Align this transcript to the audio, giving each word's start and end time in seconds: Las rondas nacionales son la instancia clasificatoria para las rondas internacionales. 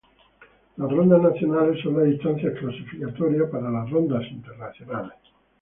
Las 0.77 0.91
rondas 0.91 1.21
nacionales 1.21 1.79
son 1.83 1.99
la 2.01 2.09
instancia 2.09 2.51
clasificatoria 2.55 3.47
para 3.51 3.69
las 3.69 3.87
rondas 3.91 4.23
internacionales. 4.31 5.13